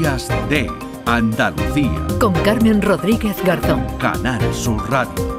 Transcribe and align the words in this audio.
Días 0.00 0.28
de 0.48 0.66
Andalucía. 1.04 2.06
Con 2.18 2.32
Carmen 2.32 2.80
Rodríguez 2.80 3.36
Garzón. 3.44 3.84
Canal 3.98 4.40
Sur 4.54 4.90
Radio. 4.90 5.38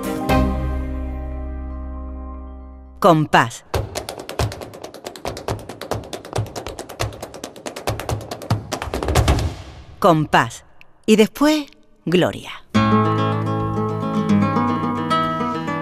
Compás. 2.99 3.65
Compás. 9.97 10.63
Y 11.07 11.15
después, 11.15 11.65
Gloria. 12.05 12.51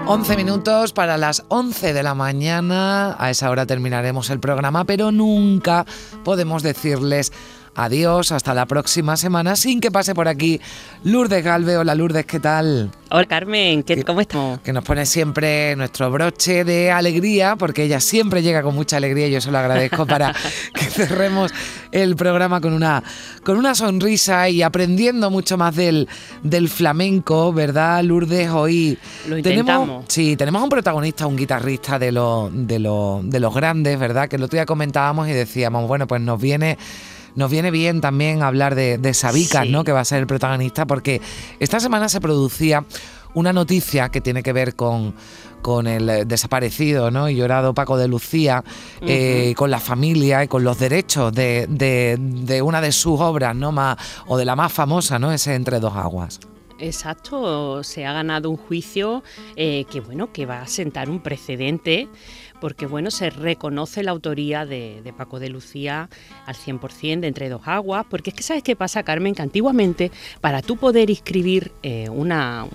11 0.06 0.36
minutos 0.36 0.94
para 0.94 1.18
las 1.18 1.44
11 1.48 1.92
de 1.92 2.02
la 2.02 2.14
mañana. 2.14 3.14
A 3.18 3.28
esa 3.28 3.50
hora 3.50 3.66
terminaremos 3.66 4.30
el 4.30 4.40
programa, 4.40 4.84
pero 4.84 5.12
nunca 5.12 5.84
podemos 6.24 6.62
decirles 6.62 7.30
Adiós, 7.74 8.32
hasta 8.32 8.52
la 8.52 8.66
próxima 8.66 9.16
semana, 9.16 9.54
sin 9.54 9.80
que 9.80 9.92
pase 9.92 10.12
por 10.12 10.26
aquí 10.26 10.60
Lourdes 11.04 11.44
Galve. 11.44 11.76
Hola 11.76 11.94
Lourdes, 11.94 12.26
¿qué 12.26 12.40
tal? 12.40 12.90
Hola 13.10 13.26
Carmen, 13.26 13.84
¿qué, 13.84 14.02
¿cómo 14.02 14.20
estamos? 14.20 14.58
Que 14.60 14.72
nos 14.72 14.84
pone 14.84 15.06
siempre 15.06 15.76
nuestro 15.76 16.10
broche 16.10 16.64
de 16.64 16.90
alegría, 16.90 17.54
porque 17.56 17.84
ella 17.84 18.00
siempre 18.00 18.42
llega 18.42 18.62
con 18.62 18.74
mucha 18.74 18.96
alegría 18.96 19.28
y 19.28 19.30
yo 19.30 19.40
se 19.40 19.52
lo 19.52 19.58
agradezco 19.58 20.04
para 20.04 20.34
que 20.74 20.84
cerremos 20.84 21.52
el 21.92 22.16
programa 22.16 22.60
con 22.60 22.72
una, 22.72 23.04
con 23.44 23.56
una 23.56 23.76
sonrisa 23.76 24.48
y 24.48 24.62
aprendiendo 24.62 25.30
mucho 25.30 25.56
más 25.56 25.74
del, 25.76 26.08
del 26.42 26.68
flamenco, 26.68 27.52
¿verdad, 27.52 28.02
Lourdes? 28.02 28.50
Hoy 28.50 28.98
lo 29.28 29.40
tenemos, 29.42 30.04
sí, 30.08 30.36
tenemos 30.36 30.60
un 30.62 30.68
protagonista, 30.68 31.26
un 31.26 31.36
guitarrista 31.36 32.00
de, 32.00 32.10
lo, 32.10 32.50
de, 32.52 32.80
lo, 32.80 33.20
de 33.22 33.38
los 33.38 33.54
grandes, 33.54 33.98
¿verdad? 33.98 34.28
Que 34.28 34.36
el 34.36 34.42
otro 34.42 34.56
día 34.56 34.66
comentábamos 34.66 35.28
y 35.28 35.32
decíamos, 35.32 35.86
bueno, 35.86 36.08
pues 36.08 36.20
nos 36.20 36.40
viene 36.40 36.76
nos 37.34 37.50
viene 37.50 37.70
bien 37.70 38.00
también 38.00 38.42
hablar 38.42 38.74
de, 38.74 38.98
de 38.98 39.14
Sabicas, 39.14 39.68
¿no? 39.68 39.84
Que 39.84 39.92
va 39.92 40.00
a 40.00 40.04
ser 40.04 40.18
el 40.20 40.26
protagonista, 40.26 40.86
porque 40.86 41.20
esta 41.58 41.80
semana 41.80 42.08
se 42.08 42.20
producía 42.20 42.84
una 43.34 43.52
noticia 43.52 44.08
que 44.08 44.20
tiene 44.20 44.42
que 44.42 44.52
ver 44.52 44.74
con, 44.74 45.14
con 45.62 45.86
el 45.86 46.26
desaparecido 46.26 47.10
¿no? 47.10 47.28
y 47.28 47.36
llorado 47.36 47.74
Paco 47.74 47.96
de 47.96 48.08
Lucía, 48.08 48.64
eh, 49.00 49.54
con 49.56 49.70
la 49.70 49.80
familia 49.80 50.44
y 50.44 50.48
con 50.48 50.64
los 50.64 50.78
derechos 50.78 51.32
de, 51.32 51.66
de, 51.68 52.62
una 52.62 52.80
de 52.80 52.92
sus 52.92 53.20
obras, 53.20 53.54
¿no? 53.54 53.72
Más, 53.72 53.96
o 54.26 54.36
de 54.36 54.44
la 54.44 54.56
más 54.56 54.72
famosa, 54.72 55.18
¿no? 55.18 55.32
Ese 55.32 55.54
Entre 55.54 55.80
dos 55.80 55.94
aguas. 55.94 56.40
Exacto, 56.78 57.84
se 57.84 58.06
ha 58.06 58.12
ganado 58.14 58.48
un 58.48 58.56
juicio 58.56 59.22
eh, 59.54 59.84
que 59.90 60.00
bueno, 60.00 60.32
que 60.32 60.46
va 60.46 60.62
a 60.62 60.66
sentar 60.66 61.10
un 61.10 61.20
precedente 61.20 62.08
porque 62.60 62.86
bueno, 62.86 63.10
se 63.10 63.30
reconoce 63.30 64.02
la 64.02 64.10
autoría 64.10 64.66
de, 64.66 65.02
Paco 65.16 65.40
de 65.40 65.48
Lucía 65.48 66.08
al 66.46 66.54
100% 66.54 67.20
de 67.20 67.26
Entre 67.26 67.48
dos 67.48 67.62
aguas, 67.66 68.06
porque 68.08 68.30
es 68.30 68.36
que 68.36 68.42
sabes 68.42 68.62
qué 68.62 68.76
pasa, 68.76 69.02
Carmen, 69.02 69.34
que 69.34 69.42
antiguamente 69.42 70.10
para 70.40 70.62
tú 70.62 70.76
poder 70.76 71.10
inscribir 71.10 71.72
eh, 71.82 72.08
una, 72.10 72.66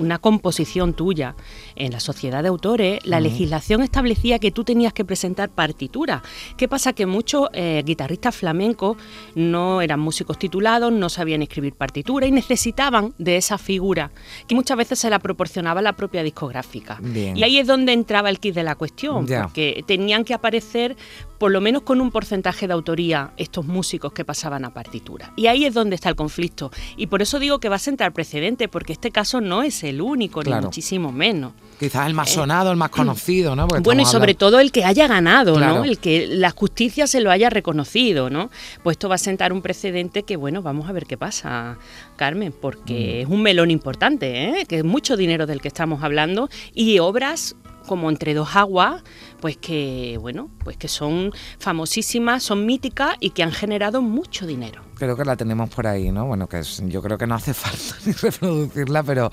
una, 0.00 0.18
composición 0.18 0.94
tuya 0.94 1.34
en 1.76 1.92
la 1.92 2.00
sociedad 2.00 2.42
de 2.42 2.48
autores, 2.48 3.00
la 3.04 3.20
legislación 3.20 3.82
establecía 3.82 4.38
que 4.38 4.50
tú 4.50 4.64
tenías 4.64 4.92
que 4.92 5.04
presentar 5.04 5.50
partitura. 5.50 6.22
¿Qué 6.56 6.68
pasa? 6.68 6.92
Que 6.92 7.06
muchos 7.06 7.48
eh, 7.52 7.82
guitarristas 7.84 8.34
flamencos 8.34 8.96
no 9.34 9.80
eran 9.80 10.00
músicos 10.00 10.38
titulados, 10.38 10.92
no 10.92 11.08
sabían 11.08 11.42
escribir 11.42 11.74
partitura 11.74 12.26
y 12.26 12.32
necesitaban 12.32 13.14
de 13.18 13.36
esa 13.36 13.58
figura, 13.58 14.10
que 14.46 14.54
muchas 14.54 14.76
veces 14.76 14.98
se 14.98 15.10
la 15.10 15.18
proporcionaba 15.18 15.82
la 15.82 15.94
propia 15.94 16.22
discográfica. 16.22 17.00
Y 17.14 17.42
ahí 17.42 17.58
es 17.58 17.66
donde 17.66 17.92
entraba 17.92 18.30
el 18.30 18.38
kit 18.38 18.54
de 18.54 18.62
la 18.62 18.74
cuestión 18.74 19.26
que 19.52 19.84
tenían 19.86 20.24
que 20.24 20.34
aparecer 20.34 20.96
por 21.38 21.50
lo 21.50 21.60
menos 21.60 21.82
con 21.82 22.00
un 22.00 22.10
porcentaje 22.10 22.66
de 22.66 22.72
autoría 22.72 23.32
estos 23.36 23.66
músicos 23.66 24.12
que 24.12 24.24
pasaban 24.24 24.64
a 24.64 24.72
partitura. 24.72 25.32
Y 25.36 25.46
ahí 25.46 25.66
es 25.66 25.74
donde 25.74 25.94
está 25.94 26.08
el 26.08 26.16
conflicto. 26.16 26.70
Y 26.96 27.08
por 27.08 27.22
eso 27.22 27.38
digo 27.38 27.58
que 27.58 27.68
va 27.68 27.76
a 27.76 27.80
sentar 27.80 28.12
precedente, 28.12 28.68
porque 28.68 28.94
este 28.94 29.10
caso 29.10 29.40
no 29.40 29.62
es 29.62 29.84
el 29.84 30.00
único, 30.00 30.42
ni 30.42 30.52
muchísimo 30.52 31.12
menos. 31.12 31.52
Quizás 31.78 32.06
el 32.06 32.14
más 32.14 32.30
eh, 32.30 32.34
sonado, 32.34 32.70
el 32.70 32.76
más 32.76 32.90
conocido, 32.90 33.56
¿no? 33.56 33.66
bueno, 33.66 34.02
y 34.02 34.06
sobre 34.06 34.34
todo 34.34 34.60
el 34.60 34.72
que 34.72 34.84
haya 34.84 35.06
ganado, 35.06 35.58
¿no? 35.58 35.84
El 35.84 35.98
que 35.98 36.26
la 36.26 36.50
justicia 36.50 37.06
se 37.06 37.20
lo 37.20 37.30
haya 37.30 37.50
reconocido, 37.50 38.30
¿no? 38.30 38.50
Pues 38.82 38.94
esto 38.94 39.08
va 39.08 39.16
a 39.16 39.18
sentar 39.18 39.52
un 39.52 39.60
precedente 39.60 40.22
que, 40.22 40.36
bueno, 40.36 40.62
vamos 40.62 40.88
a 40.88 40.92
ver 40.92 41.04
qué 41.04 41.18
pasa, 41.18 41.78
Carmen, 42.16 42.54
porque 42.58 43.18
mm. 43.18 43.26
es 43.26 43.34
un 43.34 43.42
melón 43.42 43.70
importante, 43.70 44.44
¿eh? 44.44 44.66
Que 44.66 44.78
es 44.78 44.84
mucho 44.84 45.16
dinero 45.16 45.46
del 45.46 45.60
que 45.60 45.68
estamos 45.68 46.02
hablando 46.02 46.48
y 46.72 47.00
obras 47.00 47.56
como 47.86 48.10
Entre 48.10 48.34
dos 48.34 48.56
aguas, 48.56 49.02
pues 49.40 49.56
que 49.56 50.18
bueno, 50.20 50.50
pues 50.62 50.76
que 50.76 50.88
son 50.88 51.32
famosísimas, 51.58 52.42
son 52.42 52.66
míticas 52.66 53.16
y 53.20 53.30
que 53.30 53.42
han 53.42 53.52
generado 53.52 54.02
mucho 54.02 54.46
dinero. 54.46 54.82
Creo 54.96 55.16
que 55.16 55.24
la 55.24 55.36
tenemos 55.36 55.70
por 55.70 55.86
ahí, 55.86 56.12
¿no? 56.12 56.26
Bueno, 56.26 56.48
que 56.48 56.62
yo 56.62 57.02
creo 57.02 57.18
que 57.18 57.26
no 57.26 57.34
hace 57.34 57.54
falta 57.54 57.96
ni 58.06 58.12
reproducirla, 58.12 59.02
pero 59.02 59.30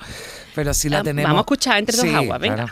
pero 0.56 0.74
sí 0.74 0.90
la 0.90 1.00
ah, 1.00 1.04
tenemos. 1.04 1.30
Vamos 1.30 1.40
a 1.40 1.42
escuchar 1.42 1.78
Entre 1.80 1.98
dos 1.98 2.06
aguas, 2.06 2.40
venga. 2.40 2.72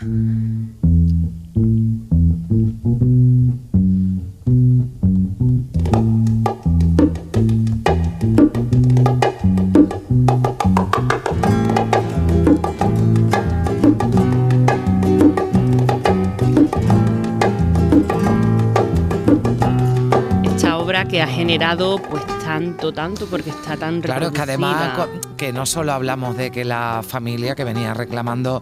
Generado 21.52 21.98
pues 21.98 22.24
tanto, 22.44 22.94
tanto, 22.94 23.26
porque 23.26 23.50
está 23.50 23.76
tan 23.76 24.02
Claro, 24.02 24.28
es 24.28 24.32
que 24.34 24.42
además 24.42 25.08
que 25.36 25.52
no 25.52 25.66
solo 25.66 25.94
hablamos 25.94 26.38
de 26.38 26.52
que 26.52 26.64
la 26.64 27.02
familia 27.06 27.56
que 27.56 27.64
venía 27.64 27.96
reclamando, 27.96 28.62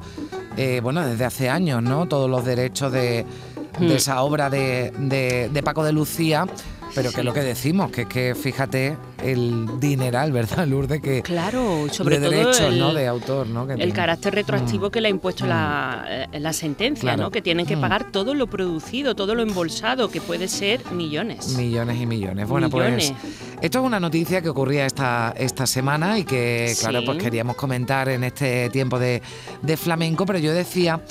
eh, 0.56 0.80
bueno, 0.82 1.06
desde 1.06 1.26
hace 1.26 1.50
años, 1.50 1.84
¿no? 1.84 2.08
Todos 2.08 2.30
los 2.30 2.46
derechos 2.46 2.94
de, 2.94 3.26
de 3.78 3.88
hmm. 3.88 3.92
esa 3.92 4.22
obra 4.22 4.50
de, 4.50 4.94
de, 5.00 5.50
de 5.52 5.64
Paco 5.64 5.84
de 5.84 5.92
Lucía, 5.92 6.46
pero 6.98 7.12
que 7.12 7.22
es 7.22 7.26
lo 7.26 7.34
que 7.34 7.42
decimos, 7.42 7.92
que 7.92 8.02
es 8.02 8.08
que 8.08 8.34
fíjate 8.34 8.98
el 9.24 9.80
dineral, 9.80 10.32
¿verdad, 10.34 10.66
Lourdes? 10.66 11.00
Que 11.00 11.22
claro, 11.22 11.88
sobre 11.92 12.20
de 12.20 12.26
todo 12.26 12.38
derechos, 12.40 12.60
el, 12.62 12.80
¿no? 12.80 12.94
De 12.94 13.06
autor, 13.06 13.48
¿no? 13.48 13.70
el 13.70 13.94
carácter 13.94 14.34
retroactivo 14.34 14.88
mm. 14.88 14.92
que 14.92 15.02
le 15.02 15.08
ha 15.08 15.12
impuesto 15.12 15.46
la, 15.46 16.28
mm. 16.34 16.38
la, 16.38 16.54
sentencia, 16.54 17.16
¿no? 17.16 17.30
Que 17.30 17.44
tienen 17.44 17.68
que 17.68 17.76
mm. 17.76 17.82
pagar 17.82 18.12
todo 18.12 18.34
lo 18.34 18.48
producido, 18.48 19.14
todo 19.14 19.36
lo 19.36 19.44
embolsado, 19.44 20.10
que 20.10 20.22
puede 20.22 20.48
ser 20.48 20.92
millones. 20.92 21.50
Millones 21.56 22.02
y 22.02 22.08
millones. 22.08 22.48
Bueno, 22.48 22.68
pues 22.70 23.14
esto 23.62 23.80
es 23.80 23.86
una 23.86 24.00
noticia 24.00 24.42
que 24.42 24.50
ocurría 24.50 24.88
esta, 24.88 25.36
esta 25.38 25.68
semana 25.68 26.18
y 26.18 26.24
que, 26.24 26.76
claro, 26.80 27.02
pues 27.06 27.22
queríamos 27.22 27.56
comentar 27.56 28.10
en 28.10 28.24
este 28.24 28.72
tiempo 28.72 28.98
de, 28.98 29.22
de 29.62 29.78
flamenco, 29.78 30.26
pero 30.26 30.40
yo 30.40 30.52
decía, 30.52 31.02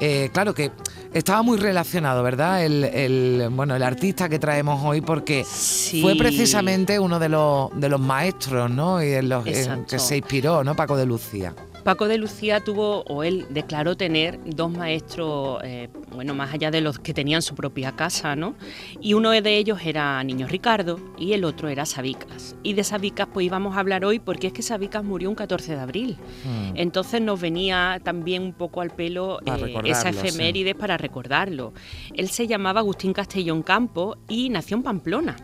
eh, 0.00 0.30
claro 0.32 0.54
que 0.54 0.70
estaba 1.14 1.42
muy 1.42 1.58
relacionado, 1.58 2.22
¿verdad? 2.22 2.64
El, 2.64 3.48
bueno, 3.52 3.76
el 3.76 3.82
artista 3.82 4.28
que 4.28 4.38
traemos 4.38 4.82
hoy, 4.84 5.00
porque 5.00 5.44
fue 5.44 6.16
precisamente 6.16 6.98
uno 6.98 7.18
de 7.18 7.28
los, 7.28 7.70
de 7.78 7.88
los 7.88 8.00
maestros, 8.00 8.70
¿no? 8.70 9.02
Y 9.02 9.12
en 9.12 9.28
los 9.28 9.44
que 9.44 9.98
se 9.98 10.16
inspiró, 10.16 10.64
¿no? 10.64 10.74
Paco 10.74 10.96
de 10.96 11.06
Lucía. 11.06 11.54
Paco 11.84 12.08
de 12.08 12.16
Lucía 12.16 12.60
tuvo, 12.60 13.02
o 13.02 13.22
él 13.22 13.46
declaró 13.50 13.94
tener 13.94 14.40
dos 14.46 14.70
maestros, 14.70 15.60
eh, 15.64 15.90
bueno, 16.10 16.34
más 16.34 16.54
allá 16.54 16.70
de 16.70 16.80
los 16.80 16.98
que 16.98 17.12
tenían 17.12 17.42
su 17.42 17.54
propia 17.54 17.92
casa, 17.92 18.34
¿no? 18.36 18.54
Y 19.02 19.12
uno 19.12 19.30
de 19.30 19.56
ellos 19.58 19.80
era 19.84 20.24
Niño 20.24 20.46
Ricardo 20.46 20.98
y 21.18 21.34
el 21.34 21.44
otro 21.44 21.68
era 21.68 21.84
Sabicas. 21.84 22.56
Y 22.62 22.72
de 22.72 22.84
Sabicas 22.84 23.28
pues 23.30 23.44
íbamos 23.44 23.76
a 23.76 23.80
hablar 23.80 24.06
hoy 24.06 24.18
porque 24.18 24.46
es 24.46 24.52
que 24.54 24.62
Sabicas 24.62 25.04
murió 25.04 25.28
un 25.28 25.34
14 25.34 25.74
de 25.74 25.80
abril. 25.80 26.16
Hmm. 26.44 26.72
Entonces 26.74 27.20
nos 27.20 27.38
venía 27.38 28.00
también 28.02 28.42
un 28.42 28.54
poco 28.54 28.80
al 28.80 28.90
pelo 28.90 29.40
eh, 29.44 29.74
esa 29.84 30.08
efeméride 30.08 30.74
para 30.74 30.96
recordarlo. 30.96 31.74
Él 32.14 32.30
se 32.30 32.46
llamaba 32.46 32.80
Agustín 32.80 33.12
Castellón 33.12 33.62
Campo 33.62 34.16
y 34.26 34.48
nació 34.48 34.78
en 34.78 34.84
Pamplona. 34.84 35.36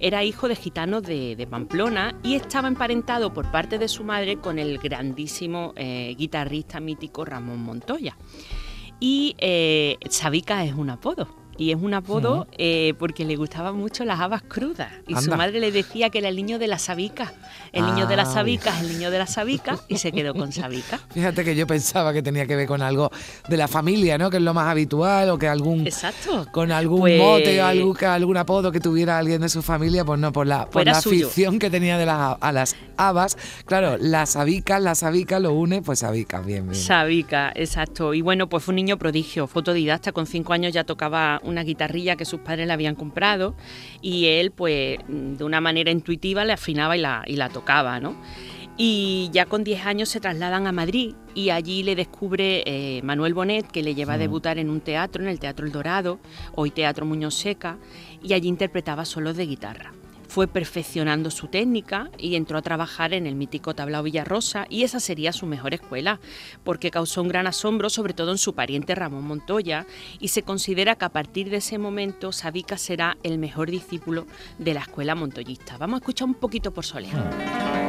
Era 0.00 0.24
hijo 0.24 0.48
de 0.48 0.56
gitanos 0.56 1.02
de, 1.02 1.36
de 1.36 1.46
Pamplona 1.46 2.14
y 2.22 2.34
estaba 2.34 2.66
emparentado 2.66 3.34
por 3.34 3.50
parte 3.50 3.78
de 3.78 3.88
su 3.88 4.04
madre 4.04 4.38
con 4.38 4.58
el 4.58 4.78
grandísimo 4.78 5.74
eh, 5.84 6.14
guitarrista 6.16 6.78
mítico 6.78 7.24
Ramón 7.24 7.60
Montoya. 7.60 8.16
Y 9.00 9.34
eh, 9.38 9.98
Sabica 10.08 10.64
es 10.64 10.74
un 10.74 10.90
apodo 10.90 11.41
y 11.62 11.70
es 11.70 11.78
un 11.80 11.94
apodo 11.94 12.48
eh, 12.58 12.94
porque 12.98 13.24
le 13.24 13.36
gustaban 13.36 13.76
mucho 13.76 14.04
las 14.04 14.18
habas 14.18 14.42
crudas. 14.42 14.90
Y 15.06 15.14
su 15.14 15.30
madre 15.30 15.60
le 15.60 15.70
decía 15.70 16.10
que 16.10 16.18
era 16.18 16.28
el 16.28 16.34
niño 16.34 16.58
de 16.58 16.66
la 16.66 16.78
sabica. 16.78 17.32
El 17.72 17.86
niño 17.86 18.06
de 18.06 18.16
las 18.16 18.28
ah, 18.30 18.34
sabicas, 18.34 18.82
el 18.82 18.88
niño 18.88 19.10
de 19.10 19.18
la 19.18 19.26
sabica, 19.26 19.78
y 19.88 19.96
se 19.96 20.12
quedó 20.12 20.34
con 20.34 20.52
sabica. 20.52 20.98
Fíjate 21.14 21.44
que 21.44 21.54
yo 21.54 21.66
pensaba 21.66 22.12
que 22.12 22.22
tenía 22.22 22.46
que 22.46 22.54
ver 22.54 22.66
con 22.66 22.82
algo 22.82 23.10
de 23.48 23.56
la 23.56 23.66
familia, 23.66 24.18
¿no? 24.18 24.28
Que 24.28 24.36
es 24.36 24.42
lo 24.42 24.52
más 24.52 24.68
habitual, 24.68 25.30
o 25.30 25.38
que 25.38 25.48
algún. 25.48 25.86
Exacto. 25.86 26.46
Con 26.52 26.70
algún 26.70 27.00
pues 27.00 27.18
mote 27.18 27.62
o 27.62 27.64
algún, 27.64 27.96
algún 28.04 28.36
apodo 28.36 28.72
que 28.72 28.80
tuviera 28.80 29.16
alguien 29.16 29.40
de 29.40 29.48
su 29.48 29.62
familia, 29.62 30.04
pues 30.04 30.20
no, 30.20 30.32
por 30.32 30.46
la, 30.46 30.66
por 30.66 30.84
la 30.84 30.98
afición 30.98 31.58
que 31.58 31.70
tenía 31.70 31.96
de 31.96 32.04
las, 32.04 32.36
a 32.40 32.52
las 32.52 32.76
habas. 32.98 33.38
Claro, 33.64 33.96
la 33.98 34.26
sabica, 34.26 34.78
la 34.78 34.94
sabica 34.94 35.38
lo 35.38 35.54
une, 35.54 35.80
pues 35.80 36.00
sabica, 36.00 36.40
bien, 36.40 36.68
bien. 36.68 36.82
Sabica, 36.82 37.52
exacto. 37.54 38.12
Y 38.12 38.20
bueno, 38.20 38.48
pues 38.48 38.64
fue 38.64 38.72
un 38.72 38.76
niño 38.76 38.98
prodigio, 38.98 39.46
fotodidacta, 39.46 40.12
con 40.12 40.26
cinco 40.26 40.52
años 40.52 40.74
ya 40.74 40.84
tocaba 40.84 41.40
una 41.52 41.62
guitarrilla 41.62 42.16
que 42.16 42.24
sus 42.24 42.40
padres 42.40 42.66
le 42.66 42.72
habían 42.72 42.94
comprado 42.94 43.54
y 44.00 44.26
él 44.26 44.50
pues 44.50 44.98
de 45.08 45.44
una 45.44 45.60
manera 45.60 45.90
intuitiva 45.90 46.44
le 46.44 46.52
afinaba 46.52 46.96
y 46.96 47.00
la, 47.00 47.22
y 47.26 47.36
la 47.36 47.48
tocaba, 47.48 48.00
¿no? 48.00 48.16
Y 48.76 49.28
ya 49.32 49.44
con 49.46 49.64
10 49.64 49.84
años 49.84 50.08
se 50.08 50.18
trasladan 50.18 50.66
a 50.66 50.72
Madrid 50.72 51.14
y 51.34 51.50
allí 51.50 51.82
le 51.82 51.94
descubre 51.94 52.62
eh, 52.66 53.02
Manuel 53.02 53.34
Bonet, 53.34 53.70
que 53.70 53.82
le 53.82 53.94
lleva 53.94 54.14
a 54.14 54.18
debutar 54.18 54.58
en 54.58 54.70
un 54.70 54.80
teatro, 54.80 55.22
en 55.22 55.28
el 55.28 55.38
Teatro 55.38 55.66
El 55.66 55.72
Dorado, 55.72 56.20
hoy 56.54 56.70
Teatro 56.70 57.04
Muñoz 57.04 57.34
Seca, 57.34 57.78
y 58.22 58.32
allí 58.32 58.48
interpretaba 58.48 59.04
solos 59.04 59.36
de 59.36 59.46
guitarra. 59.46 59.92
Fue 60.32 60.48
perfeccionando 60.48 61.30
su 61.30 61.48
técnica 61.48 62.10
y 62.16 62.36
entró 62.36 62.56
a 62.56 62.62
trabajar 62.62 63.12
en 63.12 63.26
el 63.26 63.34
mítico 63.34 63.74
Tablao 63.74 64.02
Villarrosa 64.02 64.64
y 64.70 64.82
esa 64.82 64.98
sería 64.98 65.30
su 65.30 65.44
mejor 65.44 65.74
escuela, 65.74 66.20
porque 66.64 66.90
causó 66.90 67.20
un 67.20 67.28
gran 67.28 67.46
asombro 67.46 67.90
sobre 67.90 68.14
todo 68.14 68.30
en 68.30 68.38
su 68.38 68.54
pariente 68.54 68.94
Ramón 68.94 69.24
Montoya 69.24 69.84
y 70.20 70.28
se 70.28 70.42
considera 70.42 70.94
que 70.94 71.04
a 71.04 71.10
partir 71.10 71.50
de 71.50 71.58
ese 71.58 71.76
momento 71.76 72.32
Sabica 72.32 72.78
será 72.78 73.18
el 73.22 73.36
mejor 73.36 73.70
discípulo 73.70 74.26
de 74.58 74.72
la 74.72 74.80
escuela 74.80 75.14
montoyista. 75.14 75.76
Vamos 75.76 75.96
a 75.96 75.98
escuchar 75.98 76.28
un 76.28 76.34
poquito 76.34 76.72
por 76.72 76.86
solear. 76.86 77.81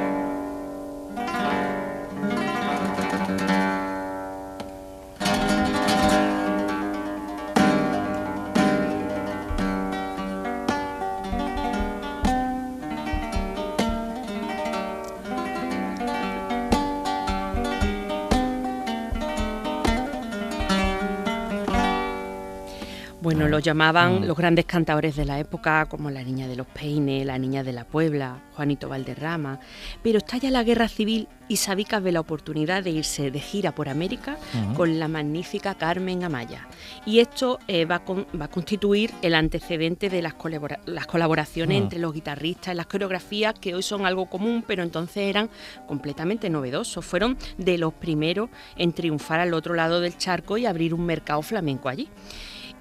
Bueno, 23.34 23.50
lo 23.50 23.60
llamaban 23.60 24.22
Mm. 24.22 24.26
los 24.26 24.38
grandes 24.38 24.66
cantadores 24.66 25.16
de 25.16 25.26
la 25.26 25.40
época, 25.40 25.86
como 25.88 26.10
la 26.12 26.24
Niña 26.24 26.48
de 26.48 26.56
los 26.56 26.68
Peines, 26.68 27.26
la 27.26 27.38
Niña 27.38 27.64
de 27.64 27.74
la 27.74 27.84
Puebla, 27.84 28.38
Juanito 28.56 28.90
Valderrama. 28.90 29.60
Pero 30.04 30.20
estalla 30.20 30.52
la 30.52 30.64
guerra 30.64 30.88
civil 30.88 31.28
y 31.48 31.58
Sabicas 31.58 32.02
ve 32.02 32.12
la 32.12 32.20
oportunidad 32.20 32.84
de 32.84 32.92
irse 32.92 33.32
de 33.32 33.40
gira 33.40 33.74
por 33.74 33.90
América 33.90 34.38
con 34.76 35.00
la 35.00 35.08
magnífica 35.08 35.74
Carmen 35.76 36.24
Amaya. 36.24 36.68
Y 37.06 37.20
esto 37.20 37.60
eh, 37.68 37.86
va, 37.86 37.96
a 37.96 38.04
con- 38.06 38.28
va 38.40 38.46
a 38.46 38.50
constituir 38.50 39.12
el 39.22 39.34
antecedente 39.36 40.10
de 40.10 40.22
las, 40.22 40.36
colabora- 40.36 40.80
las 40.86 41.06
colaboraciones 41.08 41.80
Mm. 41.80 41.84
entre 41.84 42.00
los 42.00 42.14
guitarristas 42.14 42.76
las 42.76 42.86
coreografías, 42.86 43.56
que 43.60 43.74
hoy 43.76 43.84
son 43.84 44.06
algo 44.06 44.28
común, 44.28 44.64
pero 44.66 44.84
entonces 44.84 45.18
eran 45.28 45.50
completamente 45.88 46.50
novedosos. 46.50 47.04
Fueron 47.06 47.38
de 47.58 47.78
los 47.78 47.94
primeros 47.94 48.50
en 48.78 48.94
triunfar 48.94 49.40
al 49.40 49.54
otro 49.54 49.74
lado 49.74 50.00
del 50.02 50.18
charco 50.18 50.58
y 50.58 50.66
abrir 50.66 50.94
un 50.94 51.06
mercado 51.06 51.42
flamenco 51.42 51.90
allí 51.90 52.08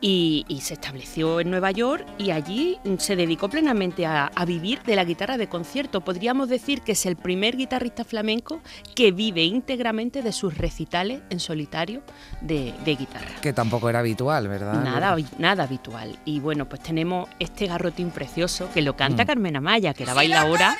y, 0.02 0.44
y 0.48 0.60
se 0.60 0.74
estableció 0.74 1.40
en 1.40 1.50
Nueva 1.50 1.70
York 1.70 2.04
y 2.18 2.32
allí 2.32 2.78
se 2.98 3.16
dedicó 3.16 3.48
plenamente 3.48 4.04
a, 4.04 4.26
a 4.34 4.44
vivir 4.44 4.82
de 4.82 4.96
la 4.96 5.04
guitarra 5.04 5.38
de 5.38 5.48
concierto. 5.48 6.02
Podríamos 6.02 6.48
decir 6.50 6.82
que 6.82 6.92
es 6.92 7.06
el 7.06 7.16
primer 7.16 7.56
guitarrista 7.56 8.04
flamenco 8.04 8.60
que 8.94 9.12
vive 9.12 9.44
íntegramente 9.44 10.20
de 10.22 10.32
sus 10.32 10.58
recitales 10.58 11.22
en 11.30 11.40
solitario 11.40 12.02
de, 12.40 12.74
de 12.84 12.96
guitarra. 12.96 13.30
Que 13.40 13.52
tampoco 13.52 13.88
era 13.88 14.00
habitual, 14.00 14.48
¿verdad? 14.48 14.82
Nada, 14.82 15.16
nada 15.38 15.62
habitual. 15.62 16.18
Y 16.24 16.40
bueno, 16.40 16.68
pues 16.68 16.82
tenemos 16.82 17.28
este 17.38 17.66
garrotín 17.68 18.10
precioso 18.10 18.68
que 18.74 18.82
lo 18.82 18.96
canta 18.96 19.22
Mm. 19.22 19.26
Carmen 19.28 19.56
Amaya, 19.56 19.94
que 19.94 20.04
la 20.04 20.14
baila 20.14 20.40
ahora. 20.42 20.76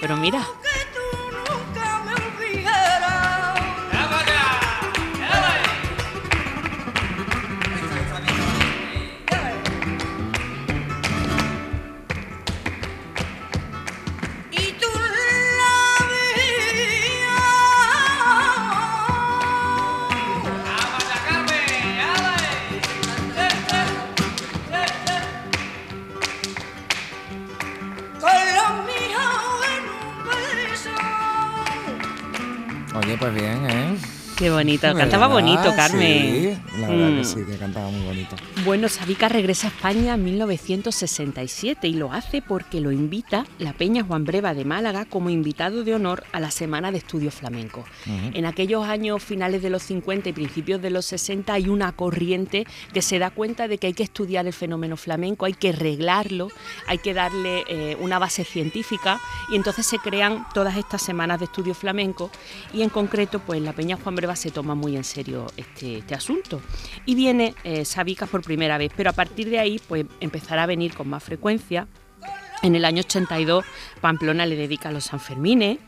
Pero 0.00 0.16
mira, 0.16 0.44
Oye, 32.94 33.16
pues 33.18 33.34
bien, 33.34 33.66
¿eh? 33.70 33.96
qué 34.36 34.50
bonito. 34.50 34.92
Cantaba 34.94 35.26
bonito, 35.28 35.72
Carmen. 35.74 36.00
Sí, 36.02 36.58
la 36.80 36.88
verdad 36.88 37.08
Mm. 37.10 37.16
que 37.18 37.24
sí, 37.24 37.36
que 37.46 37.56
cantaba 37.56 37.88
muy 37.88 38.04
bonito. 38.04 38.36
Bueno, 38.64 38.88
Sabica 38.88 39.28
regresa 39.28 39.66
a 39.66 39.70
España 39.70 40.14
en 40.14 40.22
1967 40.22 41.88
y 41.88 41.94
lo 41.94 42.12
hace 42.12 42.42
porque 42.42 42.80
lo 42.80 42.92
invita 42.92 43.44
la 43.58 43.72
Peña 43.72 44.04
Juan 44.04 44.24
Breva 44.24 44.54
de 44.54 44.64
Málaga 44.64 45.04
como 45.04 45.30
invitado 45.30 45.82
de 45.82 45.96
honor 45.96 46.22
a 46.30 46.38
la 46.38 46.52
Semana 46.52 46.92
de 46.92 46.98
Estudios 46.98 47.34
Flamencos. 47.34 47.84
En 48.06 48.46
aquellos 48.46 48.84
años 48.84 49.20
finales 49.20 49.62
de 49.62 49.70
los 49.70 49.82
50 49.82 50.28
y 50.28 50.32
principios 50.32 50.80
de 50.80 50.90
los 50.90 51.06
60 51.06 51.52
hay 51.52 51.68
una 51.68 51.90
corriente 51.90 52.64
que 52.92 53.02
se 53.02 53.18
da 53.18 53.30
cuenta 53.30 53.66
de 53.66 53.78
que 53.78 53.88
hay 53.88 53.94
que 53.94 54.04
estudiar 54.04 54.46
el 54.46 54.52
fenómeno 54.52 54.96
flamenco, 54.96 55.46
hay 55.46 55.54
que 55.54 55.72
reglarlo, 55.72 56.48
hay 56.86 56.98
que 56.98 57.14
darle 57.14 57.64
eh, 57.68 57.96
una 57.98 58.20
base 58.20 58.44
científica 58.44 59.20
y 59.50 59.56
entonces 59.56 59.86
se 59.86 59.98
crean 59.98 60.46
todas 60.54 60.76
estas 60.76 61.02
semanas 61.02 61.40
de 61.40 61.46
estudios 61.46 61.78
flamencos 61.78 62.30
y 62.72 62.82
en 62.82 62.90
concreto 62.90 63.40
pues 63.40 63.60
la 63.60 63.72
Peña 63.72 63.96
Juan 63.96 64.14
Breva 64.14 64.36
se 64.36 64.52
toma 64.52 64.76
muy 64.76 64.96
en 64.96 65.04
serio 65.04 65.48
este, 65.56 65.98
este 65.98 66.14
asunto 66.14 66.60
y 67.06 67.16
viene 67.16 67.56
eh, 67.64 67.84
Sabicas 67.84 68.28
por 68.28 68.42
primera 68.52 68.76
vez, 68.76 68.92
pero 68.94 69.08
a 69.08 69.14
partir 69.14 69.48
de 69.48 69.58
ahí 69.58 69.80
pues 69.88 70.04
empezará 70.20 70.64
a 70.64 70.66
venir 70.66 70.92
con 70.92 71.08
más 71.08 71.24
frecuencia. 71.24 71.88
En 72.62 72.74
el 72.74 72.84
año 72.84 73.00
82 73.00 73.64
Pamplona 74.02 74.44
le 74.44 74.56
dedica 74.56 74.90
a 74.90 74.92
los 74.92 75.04
Sanfermines 75.04 75.78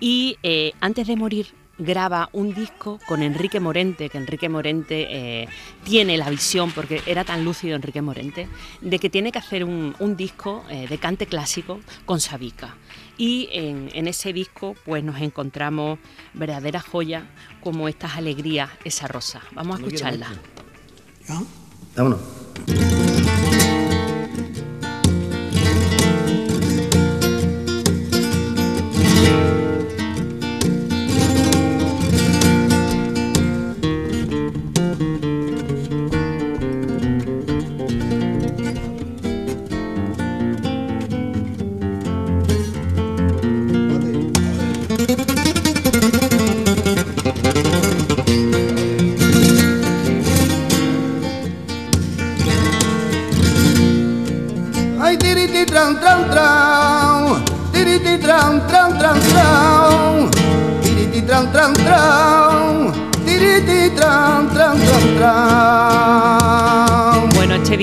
y 0.00 0.38
eh, 0.42 0.72
antes 0.80 1.06
de 1.06 1.14
morir 1.14 1.48
graba 1.76 2.30
un 2.32 2.54
disco 2.54 2.98
con 3.06 3.22
Enrique 3.22 3.60
Morente, 3.60 4.08
que 4.08 4.16
Enrique 4.16 4.48
Morente 4.48 5.08
eh, 5.10 5.48
tiene 5.84 6.16
la 6.16 6.30
visión, 6.30 6.72
porque 6.72 7.02
era 7.04 7.22
tan 7.22 7.44
lúcido 7.44 7.76
Enrique 7.76 8.00
Morente, 8.00 8.48
de 8.80 8.98
que 8.98 9.10
tiene 9.10 9.30
que 9.30 9.38
hacer 9.38 9.62
un, 9.62 9.94
un 9.98 10.16
disco 10.16 10.64
eh, 10.70 10.86
de 10.88 10.96
cante 10.96 11.26
clásico 11.26 11.80
con 12.06 12.18
Sabica. 12.18 12.76
Y 13.18 13.50
en, 13.52 13.90
en 13.92 14.08
ese 14.08 14.32
disco 14.32 14.74
pues 14.86 15.04
nos 15.04 15.20
encontramos 15.20 15.98
verdaderas 16.32 16.84
joyas 16.84 17.24
como 17.60 17.88
estas 17.88 18.16
alegrías, 18.16 18.70
esa 18.84 19.06
rosa. 19.06 19.42
Vamos 19.52 19.76
a 19.76 19.84
escucharla. 19.84 20.28
Vámonos. 21.96 23.15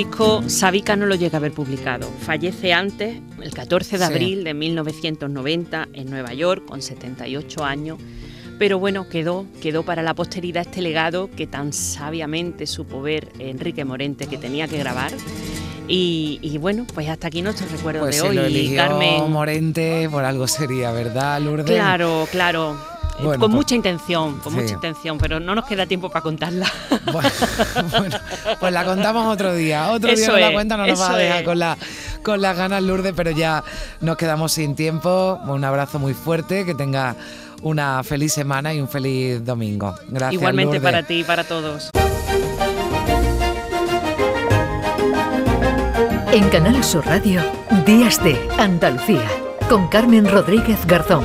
Disco 0.07 0.43
Sabica 0.47 0.95
no 0.95 1.05
lo 1.05 1.15
llega 1.15 1.37
a 1.37 1.39
haber 1.39 1.51
publicado. 1.53 2.07
Fallece 2.21 2.73
antes, 2.73 3.19
el 3.41 3.53
14 3.53 3.97
de 3.97 4.05
Sí. 4.05 4.11
abril 4.11 4.43
de 4.43 4.53
1990, 4.53 5.87
en 5.93 6.09
Nueva 6.09 6.33
York, 6.33 6.65
con 6.65 6.81
78 6.81 7.63
años. 7.63 7.97
Pero 8.59 8.79
bueno, 8.79 9.07
quedó, 9.09 9.45
quedó 9.61 9.83
para 9.83 10.03
la 10.03 10.13
posteridad 10.13 10.61
este 10.67 10.81
legado 10.81 11.29
que 11.35 11.47
tan 11.47 11.73
sabiamente 11.73 12.67
supo 12.67 13.01
ver 13.01 13.29
Enrique 13.39 13.83
Morente 13.85 14.27
que 14.27 14.37
tenía 14.37 14.67
que 14.67 14.77
grabar. 14.77 15.11
Y, 15.87 16.39
y 16.41 16.57
bueno, 16.59 16.85
pues 16.93 17.09
hasta 17.09 17.27
aquí 17.27 17.41
nuestro 17.41 17.67
recuerdo 17.69 18.01
Pues 18.01 18.15
de 18.21 18.21
hoy. 18.29 18.35
lo 18.35 18.45
eligió 18.45 18.77
Carmen. 18.77 19.31
Morente, 19.31 20.07
por 20.09 20.23
algo 20.23 20.47
sería, 20.47 20.91
¿verdad, 20.91 21.41
Lourdes? 21.41 21.65
Claro, 21.75 22.27
claro. 22.31 22.77
Bueno, 23.23 23.39
con 23.39 23.51
pues- 23.51 23.55
mucha 23.55 23.75
intención, 23.75 24.39
con 24.39 24.53
Sí. 24.53 24.59
mucha 24.59 24.73
intención, 24.73 25.17
pero 25.17 25.39
no 25.39 25.55
nos 25.55 25.65
queda 25.65 25.85
tiempo 25.85 26.09
para 26.09 26.21
contarla. 26.23 26.71
Bueno, 27.11 27.29
bueno, 27.97 28.17
pues 28.59 28.73
la 28.73 28.85
contamos 28.85 29.27
otro 29.33 29.53
día. 29.53 29.89
Otro 29.91 30.13
día 30.15 30.27
nos 30.27 30.39
la 30.39 30.51
cuenta, 30.53 30.77
no 30.77 30.87
nos 30.87 30.99
va 30.99 31.13
a 31.13 31.17
dejar 31.17 31.39
es. 31.39 31.43
con, 31.45 31.59
la, 31.59 31.77
con 32.23 32.41
las 32.41 32.57
ganas, 32.57 32.81
Lourdes, 32.81 33.13
pero 33.15 33.31
ya 33.31 33.63
nos 34.01 34.17
quedamos 34.17 34.51
sin 34.53 34.75
tiempo. 34.75 35.39
Un 35.45 35.63
abrazo 35.63 35.99
muy 35.99 36.13
fuerte, 36.13 36.65
que 36.65 36.73
tenga 36.73 37.15
una 37.61 38.03
feliz 38.03 38.33
semana 38.33 38.73
y 38.73 38.79
un 38.81 38.87
feliz 38.87 39.43
domingo. 39.45 39.93
Gracias. 40.07 40.33
Igualmente 40.33 40.75
Lourdes. 40.77 40.91
para 40.91 41.03
ti 41.05 41.19
y 41.19 41.23
para 41.23 41.43
todos. 41.43 41.89
En 46.31 46.49
Canal 46.49 46.83
Sur 46.83 47.05
Radio, 47.05 47.41
Días 47.85 48.23
de 48.23 48.39
Andalucía, 48.57 49.27
con 49.69 49.87
Carmen 49.87 50.27
Rodríguez 50.29 50.83
Garzón. 50.87 51.23